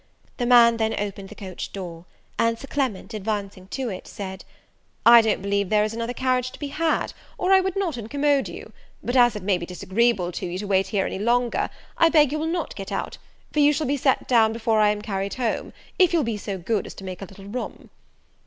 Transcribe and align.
The 0.37 0.47
man 0.47 0.77
then 0.77 0.95
opened 0.97 1.29
the 1.29 1.35
coach 1.35 1.71
door, 1.71 2.05
and 2.39 2.57
Sir 2.57 2.65
Clement, 2.65 3.13
advancing 3.13 3.67
to 3.67 3.89
it, 3.89 4.07
said 4.07 4.43
"I 5.05 5.21
don't 5.21 5.43
believe 5.43 5.69
there 5.69 5.83
is 5.83 5.93
another 5.93 6.15
carriage 6.15 6.49
to 6.53 6.57
be 6.59 6.69
had, 6.69 7.13
or 7.37 7.51
I 7.53 7.59
would 7.61 7.75
not 7.75 7.97
incommode 7.99 8.47
you; 8.49 8.73
but, 9.03 9.15
as 9.15 9.35
it 9.35 9.43
may 9.43 9.59
be 9.59 9.67
disagreeable 9.67 10.31
to 10.31 10.47
you 10.47 10.57
to 10.57 10.65
wait 10.65 10.87
here 10.87 11.05
any 11.05 11.19
longer, 11.19 11.69
I 11.99 12.09
beg 12.09 12.31
you 12.31 12.39
will 12.39 12.47
not 12.47 12.75
get 12.75 12.91
out, 12.91 13.19
for 13.53 13.59
you 13.59 13.71
shall 13.71 13.85
be 13.85 13.95
set 13.95 14.27
down 14.27 14.53
before 14.53 14.79
I 14.79 14.89
am 14.89 15.03
carried 15.03 15.35
home, 15.35 15.71
if 15.99 16.13
you 16.13 16.17
will 16.17 16.23
be 16.23 16.35
so 16.35 16.57
good 16.57 16.87
as 16.87 16.95
to 16.95 17.03
make 17.03 17.21
a 17.21 17.25
little 17.25 17.45
room." 17.45 17.91